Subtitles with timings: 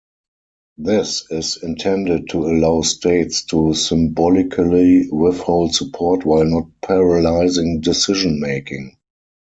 [0.79, 8.97] This is intended to allow states to symbolically withhold support while not paralysing decision-making.